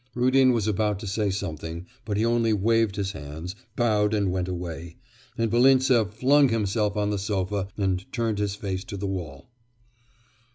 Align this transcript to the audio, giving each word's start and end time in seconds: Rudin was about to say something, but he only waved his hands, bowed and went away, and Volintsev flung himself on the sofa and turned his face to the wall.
Rudin 0.15 0.51
was 0.51 0.67
about 0.67 0.97
to 1.01 1.05
say 1.05 1.29
something, 1.29 1.85
but 2.05 2.17
he 2.17 2.25
only 2.25 2.53
waved 2.53 2.95
his 2.95 3.11
hands, 3.11 3.53
bowed 3.75 4.15
and 4.15 4.31
went 4.31 4.47
away, 4.47 4.95
and 5.37 5.51
Volintsev 5.51 6.11
flung 6.15 6.49
himself 6.49 6.97
on 6.97 7.11
the 7.11 7.19
sofa 7.19 7.67
and 7.77 8.11
turned 8.11 8.39
his 8.39 8.55
face 8.55 8.83
to 8.85 8.97
the 8.97 9.05
wall. 9.05 9.47